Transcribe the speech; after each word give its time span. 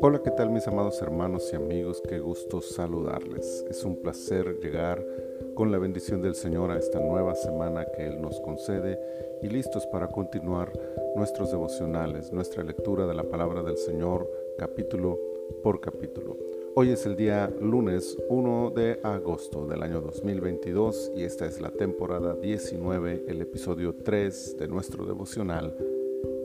Hola, 0.00 0.20
¿qué 0.22 0.30
tal 0.30 0.50
mis 0.50 0.66
amados 0.66 1.00
hermanos 1.00 1.48
y 1.52 1.56
amigos? 1.56 2.02
Qué 2.08 2.18
gusto 2.18 2.60
saludarles. 2.60 3.64
Es 3.70 3.84
un 3.84 3.96
placer 3.96 4.58
llegar 4.60 5.06
con 5.54 5.70
la 5.70 5.78
bendición 5.78 6.20
del 6.20 6.34
Señor 6.34 6.70
a 6.70 6.78
esta 6.78 7.00
nueva 7.00 7.34
semana 7.34 7.86
que 7.96 8.06
Él 8.06 8.20
nos 8.20 8.40
concede 8.40 8.98
y 9.42 9.48
listos 9.48 9.86
para 9.86 10.08
continuar 10.08 10.72
nuestros 11.14 11.50
devocionales, 11.50 12.32
nuestra 12.32 12.64
lectura 12.64 13.06
de 13.06 13.14
la 13.14 13.24
palabra 13.24 13.62
del 13.62 13.76
Señor 13.76 14.28
capítulo 14.58 15.18
por 15.62 15.80
capítulo. 15.80 16.53
Hoy 16.76 16.90
es 16.90 17.06
el 17.06 17.14
día 17.14 17.54
lunes 17.60 18.18
1 18.28 18.72
de 18.74 18.98
agosto 19.04 19.64
del 19.66 19.82
año 19.82 20.00
2022 20.00 21.12
y 21.14 21.22
esta 21.22 21.46
es 21.46 21.60
la 21.60 21.70
temporada 21.70 22.34
19, 22.34 23.24
el 23.28 23.40
episodio 23.42 23.94
3 23.94 24.56
de 24.58 24.66
nuestro 24.66 25.06
devocional 25.06 25.76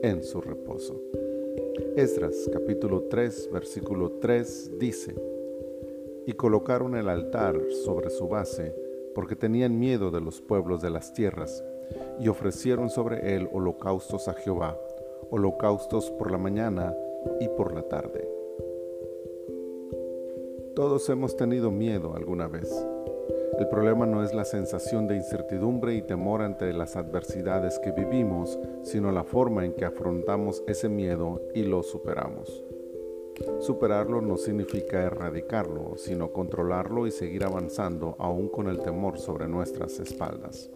en 0.02 0.22
su 0.22 0.40
reposo. 0.40 1.02
Esdras 1.96 2.48
capítulo 2.52 3.08
3 3.10 3.50
versículo 3.52 4.12
3 4.20 4.78
dice, 4.78 5.14
y 6.26 6.32
colocaron 6.34 6.94
el 6.94 7.08
altar 7.08 7.60
sobre 7.84 8.10
su 8.10 8.28
base 8.28 8.72
porque 9.14 9.34
tenían 9.34 9.78
miedo 9.78 10.12
de 10.12 10.20
los 10.20 10.40
pueblos 10.40 10.80
de 10.80 10.90
las 10.90 11.12
tierras, 11.12 11.64
y 12.20 12.28
ofrecieron 12.28 12.88
sobre 12.88 13.34
él 13.34 13.48
holocaustos 13.52 14.28
a 14.28 14.34
Jehová, 14.34 14.78
holocaustos 15.30 16.10
por 16.12 16.30
la 16.30 16.38
mañana 16.38 16.94
y 17.40 17.48
por 17.48 17.74
la 17.74 17.82
tarde. 17.82 18.29
Todos 20.74 21.08
hemos 21.08 21.36
tenido 21.36 21.72
miedo 21.72 22.14
alguna 22.14 22.46
vez. 22.46 22.70
El 23.58 23.68
problema 23.68 24.06
no 24.06 24.22
es 24.22 24.32
la 24.32 24.44
sensación 24.44 25.08
de 25.08 25.16
incertidumbre 25.16 25.94
y 25.96 26.02
temor 26.02 26.42
ante 26.42 26.72
las 26.72 26.94
adversidades 26.94 27.80
que 27.80 27.90
vivimos, 27.90 28.56
sino 28.82 29.10
la 29.10 29.24
forma 29.24 29.64
en 29.64 29.72
que 29.72 29.84
afrontamos 29.84 30.62
ese 30.68 30.88
miedo 30.88 31.42
y 31.54 31.64
lo 31.64 31.82
superamos. 31.82 32.64
Superarlo 33.58 34.20
no 34.20 34.36
significa 34.36 35.02
erradicarlo, 35.02 35.96
sino 35.96 36.32
controlarlo 36.32 37.08
y 37.08 37.10
seguir 37.10 37.44
avanzando 37.44 38.14
aún 38.18 38.48
con 38.48 38.68
el 38.68 38.78
temor 38.78 39.18
sobre 39.18 39.48
nuestras 39.48 39.98
espaldas. 39.98 40.70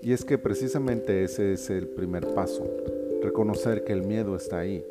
Y 0.00 0.12
es 0.12 0.24
que 0.24 0.38
precisamente 0.38 1.22
ese 1.22 1.52
es 1.52 1.68
el 1.68 1.86
primer 1.86 2.32
paso, 2.34 2.64
reconocer 3.22 3.84
que 3.84 3.92
el 3.92 4.02
miedo 4.02 4.34
está 4.36 4.60
ahí, 4.60 4.82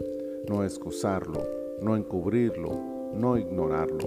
no 0.48 0.64
excusarlo, 0.64 1.44
no 1.82 1.96
encubrirlo, 1.96 2.99
no 3.14 3.38
ignorarlo. 3.38 4.06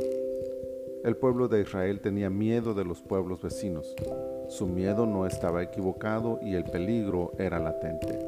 El 1.04 1.16
pueblo 1.16 1.48
de 1.48 1.62
Israel 1.62 2.00
tenía 2.00 2.30
miedo 2.30 2.74
de 2.74 2.84
los 2.84 3.02
pueblos 3.02 3.42
vecinos. 3.42 3.94
Su 4.48 4.66
miedo 4.66 5.06
no 5.06 5.26
estaba 5.26 5.62
equivocado 5.62 6.38
y 6.42 6.54
el 6.54 6.64
peligro 6.64 7.32
era 7.38 7.58
latente. 7.58 8.18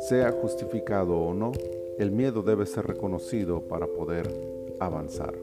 Sea 0.00 0.32
justificado 0.32 1.18
o 1.18 1.32
no, 1.32 1.52
el 1.98 2.10
miedo 2.10 2.42
debe 2.42 2.66
ser 2.66 2.86
reconocido 2.86 3.62
para 3.62 3.86
poder 3.86 4.28
avanzar. 4.78 5.34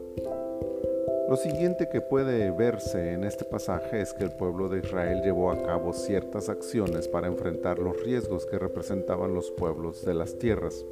Lo 1.28 1.36
siguiente 1.36 1.88
que 1.88 2.00
puede 2.00 2.52
verse 2.52 3.12
en 3.12 3.24
este 3.24 3.44
pasaje 3.44 4.00
es 4.00 4.14
que 4.14 4.22
el 4.22 4.30
pueblo 4.30 4.68
de 4.68 4.78
Israel 4.78 5.22
llevó 5.24 5.50
a 5.50 5.60
cabo 5.60 5.92
ciertas 5.92 6.48
acciones 6.48 7.08
para 7.08 7.26
enfrentar 7.26 7.80
los 7.80 8.00
riesgos 8.04 8.46
que 8.46 8.60
representaban 8.60 9.34
los 9.34 9.50
pueblos 9.50 10.04
de 10.04 10.14
las 10.14 10.38
tierras. 10.38 10.86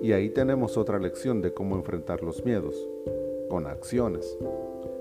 Y 0.00 0.12
ahí 0.12 0.30
tenemos 0.30 0.76
otra 0.76 0.98
lección 0.98 1.42
de 1.42 1.52
cómo 1.52 1.74
enfrentar 1.74 2.22
los 2.22 2.44
miedos 2.44 2.88
con 3.48 3.66
acciones. 3.66 4.38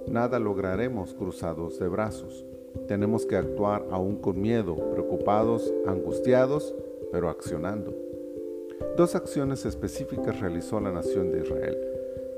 Nada 0.07 0.39
lograremos 0.39 1.13
cruzados 1.13 1.77
de 1.79 1.87
brazos. 1.87 2.45
Tenemos 2.87 3.25
que 3.25 3.35
actuar 3.35 3.85
aún 3.91 4.17
con 4.17 4.41
miedo, 4.41 4.75
preocupados, 4.91 5.71
angustiados, 5.85 6.73
pero 7.11 7.29
accionando. 7.29 7.93
Dos 8.95 9.15
acciones 9.15 9.65
específicas 9.65 10.39
realizó 10.39 10.79
la 10.79 10.91
nación 10.91 11.31
de 11.31 11.41
Israel. 11.41 11.77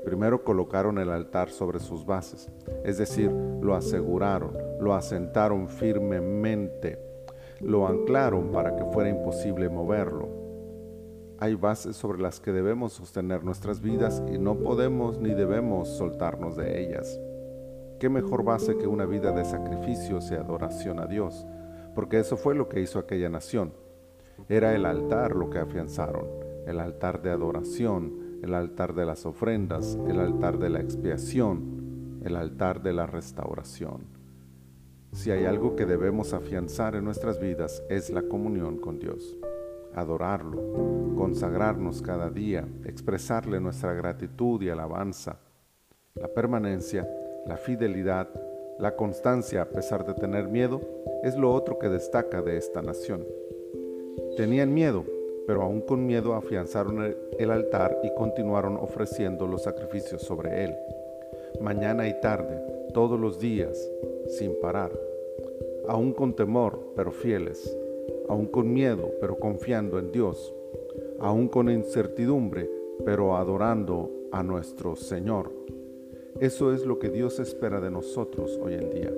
Primero 0.04 0.44
colocaron 0.44 0.98
el 0.98 1.10
altar 1.10 1.50
sobre 1.50 1.78
sus 1.78 2.04
bases, 2.04 2.48
es 2.84 2.98
decir, 2.98 3.30
lo 3.30 3.74
aseguraron, 3.74 4.56
lo 4.80 4.94
asentaron 4.94 5.68
firmemente, 5.68 6.98
lo 7.60 7.86
anclaron 7.86 8.50
para 8.50 8.74
que 8.76 8.84
fuera 8.86 9.10
imposible 9.10 9.68
moverlo 9.68 10.49
hay 11.40 11.54
bases 11.54 11.96
sobre 11.96 12.20
las 12.20 12.38
que 12.38 12.52
debemos 12.52 12.92
sostener 12.92 13.44
nuestras 13.44 13.80
vidas 13.80 14.22
y 14.30 14.38
no 14.38 14.58
podemos 14.58 15.18
ni 15.18 15.30
debemos 15.30 15.88
soltarnos 15.88 16.54
de 16.54 16.84
ellas. 16.84 17.18
¿Qué 17.98 18.10
mejor 18.10 18.44
base 18.44 18.76
que 18.76 18.86
una 18.86 19.06
vida 19.06 19.32
de 19.32 19.46
sacrificios 19.46 20.30
y 20.30 20.34
adoración 20.34 21.00
a 21.00 21.06
Dios? 21.06 21.46
Porque 21.94 22.18
eso 22.18 22.36
fue 22.36 22.54
lo 22.54 22.68
que 22.68 22.80
hizo 22.80 22.98
aquella 22.98 23.30
nación. 23.30 23.72
Era 24.50 24.74
el 24.74 24.84
altar 24.84 25.34
lo 25.34 25.48
que 25.48 25.58
afianzaron, 25.58 26.26
el 26.66 26.78
altar 26.78 27.22
de 27.22 27.30
adoración, 27.30 28.40
el 28.42 28.52
altar 28.52 28.94
de 28.94 29.06
las 29.06 29.24
ofrendas, 29.24 29.98
el 30.08 30.20
altar 30.20 30.58
de 30.58 30.68
la 30.68 30.80
expiación, 30.80 32.20
el 32.22 32.36
altar 32.36 32.82
de 32.82 32.92
la 32.92 33.06
restauración. 33.06 34.04
Si 35.12 35.30
hay 35.30 35.46
algo 35.46 35.74
que 35.74 35.86
debemos 35.86 36.34
afianzar 36.34 36.96
en 36.96 37.04
nuestras 37.04 37.40
vidas 37.40 37.82
es 37.88 38.10
la 38.10 38.22
comunión 38.22 38.76
con 38.76 38.98
Dios 38.98 39.38
adorarlo, 39.94 41.14
consagrarnos 41.16 42.02
cada 42.02 42.30
día, 42.30 42.66
expresarle 42.84 43.60
nuestra 43.60 43.92
gratitud 43.94 44.60
y 44.62 44.68
alabanza. 44.68 45.38
La 46.14 46.28
permanencia, 46.28 47.08
la 47.46 47.56
fidelidad, 47.56 48.28
la 48.78 48.96
constancia 48.96 49.62
a 49.62 49.66
pesar 49.66 50.06
de 50.06 50.14
tener 50.14 50.48
miedo 50.48 50.80
es 51.22 51.36
lo 51.36 51.52
otro 51.52 51.78
que 51.78 51.88
destaca 51.88 52.42
de 52.42 52.56
esta 52.56 52.82
nación. 52.82 53.26
Tenían 54.36 54.72
miedo, 54.72 55.04
pero 55.46 55.62
aún 55.62 55.82
con 55.82 56.06
miedo 56.06 56.34
afianzaron 56.34 57.14
el 57.38 57.50
altar 57.50 57.98
y 58.02 58.14
continuaron 58.14 58.76
ofreciendo 58.76 59.46
los 59.46 59.64
sacrificios 59.64 60.22
sobre 60.22 60.64
él, 60.64 60.74
mañana 61.60 62.08
y 62.08 62.20
tarde, 62.20 62.62
todos 62.94 63.18
los 63.18 63.38
días, 63.38 63.90
sin 64.28 64.58
parar, 64.60 64.92
aún 65.88 66.12
con 66.12 66.34
temor, 66.34 66.92
pero 66.96 67.12
fieles, 67.12 67.76
aún 68.30 68.46
con 68.46 68.72
miedo, 68.72 69.10
pero 69.20 69.40
confiando 69.40 69.98
en 69.98 70.12
Dios, 70.12 70.54
aún 71.18 71.48
con 71.48 71.68
incertidumbre, 71.68 72.70
pero 73.04 73.36
adorando 73.36 74.08
a 74.30 74.44
nuestro 74.44 74.94
Señor. 74.94 75.50
Eso 76.38 76.72
es 76.72 76.86
lo 76.86 77.00
que 77.00 77.10
Dios 77.10 77.40
espera 77.40 77.80
de 77.80 77.90
nosotros 77.90 78.56
hoy 78.62 78.74
en 78.74 78.90
día, 78.90 79.12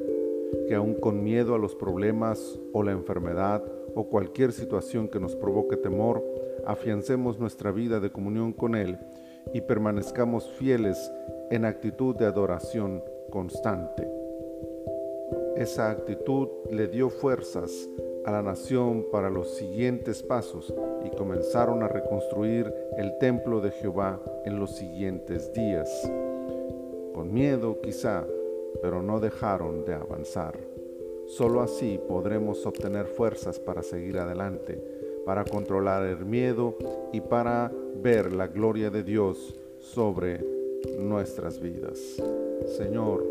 que 0.66 0.74
aún 0.74 0.94
con 0.94 1.22
miedo 1.22 1.54
a 1.54 1.58
los 1.58 1.74
problemas 1.74 2.58
o 2.72 2.82
la 2.82 2.92
enfermedad 2.92 3.62
o 3.94 4.04
cualquier 4.04 4.50
situación 4.50 5.08
que 5.08 5.20
nos 5.20 5.36
provoque 5.36 5.76
temor, 5.76 6.24
afiancemos 6.64 7.38
nuestra 7.38 7.70
vida 7.70 8.00
de 8.00 8.10
comunión 8.10 8.54
con 8.54 8.74
Él 8.74 8.98
y 9.52 9.60
permanezcamos 9.60 10.50
fieles 10.52 11.12
en 11.50 11.66
actitud 11.66 12.16
de 12.16 12.24
adoración 12.24 13.02
constante. 13.28 14.10
Esa 15.56 15.90
actitud 15.90 16.48
le 16.70 16.88
dio 16.88 17.10
fuerzas 17.10 17.90
a 18.24 18.30
la 18.30 18.42
nación 18.42 19.06
para 19.10 19.30
los 19.30 19.50
siguientes 19.56 20.22
pasos 20.22 20.72
y 21.04 21.10
comenzaron 21.16 21.82
a 21.82 21.88
reconstruir 21.88 22.72
el 22.96 23.18
templo 23.18 23.60
de 23.60 23.70
Jehová 23.72 24.20
en 24.44 24.58
los 24.58 24.76
siguientes 24.76 25.52
días. 25.52 25.88
Con 27.14 27.32
miedo 27.32 27.80
quizá, 27.82 28.24
pero 28.80 29.02
no 29.02 29.20
dejaron 29.20 29.84
de 29.84 29.94
avanzar. 29.94 30.58
Solo 31.26 31.62
así 31.62 32.00
podremos 32.08 32.64
obtener 32.66 33.06
fuerzas 33.06 33.58
para 33.58 33.82
seguir 33.82 34.18
adelante, 34.18 34.82
para 35.24 35.44
controlar 35.44 36.04
el 36.04 36.24
miedo 36.24 36.76
y 37.12 37.20
para 37.20 37.72
ver 37.96 38.32
la 38.32 38.46
gloria 38.46 38.90
de 38.90 39.02
Dios 39.02 39.54
sobre 39.78 40.40
nuestras 40.98 41.60
vidas. 41.60 41.98
Señor, 42.76 43.24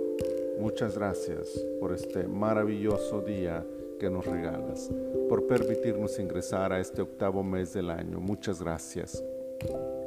muchas 0.59 0.97
gracias 0.97 1.63
por 1.79 1.93
este 1.93 2.27
maravilloso 2.27 3.21
día 3.21 3.65
que 4.01 4.09
nos 4.09 4.25
regalas, 4.25 4.89
por 5.29 5.45
permitirnos 5.45 6.17
ingresar 6.17 6.73
a 6.73 6.79
este 6.79 7.03
octavo 7.03 7.43
mes 7.43 7.71
del 7.71 7.91
año. 7.91 8.19
Muchas 8.19 8.59
gracias. 8.59 9.23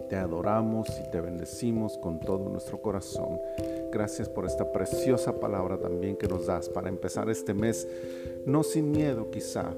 Te 0.08 0.16
adoramos 0.16 0.88
y 0.98 1.08
te 1.12 1.20
bendecimos 1.20 1.96
con 1.98 2.18
todo 2.18 2.48
nuestro 2.48 2.82
corazón. 2.82 3.40
Gracias 3.92 4.28
por 4.28 4.46
esta 4.46 4.72
preciosa 4.72 5.38
palabra 5.38 5.78
también 5.78 6.16
que 6.16 6.26
nos 6.26 6.46
das 6.46 6.68
para 6.68 6.88
empezar 6.88 7.30
este 7.30 7.54
mes, 7.54 7.86
no 8.44 8.64
sin 8.64 8.90
miedo 8.90 9.30
quizá, 9.30 9.72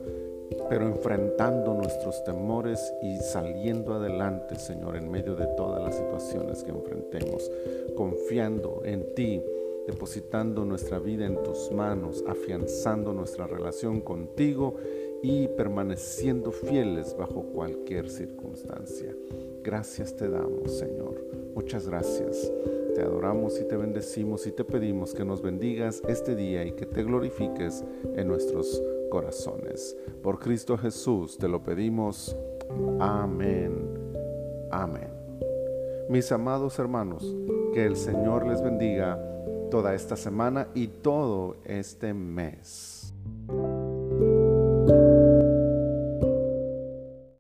pero 0.70 0.86
enfrentando 0.86 1.74
nuestros 1.74 2.24
temores 2.24 2.94
y 3.02 3.18
saliendo 3.18 3.92
adelante, 3.92 4.58
Señor, 4.58 4.96
en 4.96 5.10
medio 5.10 5.34
de 5.36 5.46
todas 5.58 5.82
las 5.82 5.94
situaciones 5.94 6.64
que 6.64 6.70
enfrentemos, 6.70 7.50
confiando 7.94 8.80
en 8.82 9.14
ti 9.14 9.42
depositando 9.86 10.64
nuestra 10.64 10.98
vida 10.98 11.26
en 11.26 11.42
tus 11.42 11.70
manos, 11.70 12.24
afianzando 12.26 13.12
nuestra 13.12 13.46
relación 13.46 14.00
contigo 14.00 14.76
y 15.22 15.48
permaneciendo 15.48 16.52
fieles 16.52 17.16
bajo 17.16 17.42
cualquier 17.42 18.10
circunstancia. 18.10 19.14
Gracias 19.62 20.14
te 20.14 20.28
damos, 20.28 20.78
Señor. 20.78 21.24
Muchas 21.54 21.88
gracias. 21.88 22.52
Te 22.94 23.02
adoramos 23.02 23.60
y 23.60 23.64
te 23.64 23.76
bendecimos 23.76 24.46
y 24.46 24.52
te 24.52 24.64
pedimos 24.64 25.12
que 25.12 25.24
nos 25.24 25.42
bendigas 25.42 26.02
este 26.08 26.34
día 26.34 26.64
y 26.64 26.72
que 26.72 26.86
te 26.86 27.02
glorifiques 27.02 27.84
en 28.14 28.28
nuestros 28.28 28.82
corazones. 29.10 29.96
Por 30.22 30.38
Cristo 30.38 30.78
Jesús 30.78 31.36
te 31.38 31.48
lo 31.48 31.62
pedimos. 31.62 32.36
Amén. 32.98 33.88
Amén. 34.70 35.10
Mis 36.08 36.30
amados 36.30 36.78
hermanos, 36.78 37.36
que 37.74 37.84
el 37.84 37.96
Señor 37.96 38.46
les 38.46 38.62
bendiga 38.62 39.20
toda 39.70 39.94
esta 39.94 40.16
semana 40.16 40.68
y 40.74 40.88
todo 40.88 41.56
este 41.64 42.14
mes. 42.14 43.15